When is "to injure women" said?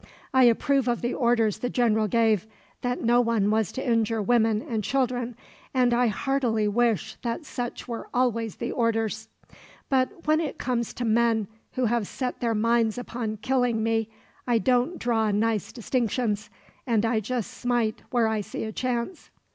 3.73-4.59